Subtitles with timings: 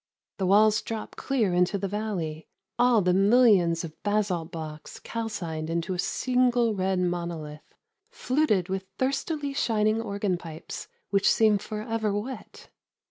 [0.39, 2.47] The walls drop clear into the valley,
[2.79, 7.75] all the millions of basalt blocks calcined into a single red monolith,
[8.09, 12.69] fluted with thirstily shining organ pipes, which seem for ever wet.